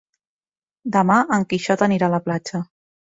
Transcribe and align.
Demà 0.95 1.17
en 1.37 1.45
Quixot 1.51 1.83
anirà 1.89 2.09
a 2.09 2.13
la 2.15 2.21
platja. 2.29 2.63